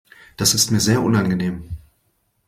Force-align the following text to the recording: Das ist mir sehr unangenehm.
Das 0.35 0.55
ist 0.55 0.71
mir 0.71 0.79
sehr 0.79 1.03
unangenehm. 1.03 1.69